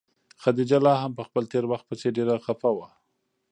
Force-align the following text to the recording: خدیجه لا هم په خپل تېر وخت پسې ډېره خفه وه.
خدیجه 0.43 0.77
لا 0.85 0.93
هم 1.01 1.11
په 1.17 1.23
خپل 1.27 1.43
تېر 1.53 1.63
وخت 1.71 1.85
پسې 1.89 2.07
ډېره 2.17 2.35
خفه 2.45 2.69
وه. 2.77 2.89